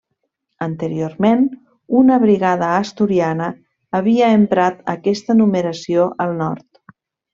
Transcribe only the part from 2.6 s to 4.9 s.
asturiana havia emprat